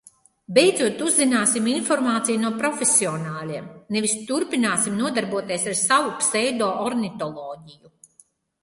[0.57, 7.97] Beidzot uzzināsim informāciju no profesionāļiem, nevis turpināsim nodarboties ar savu pseido ornitoloģiju.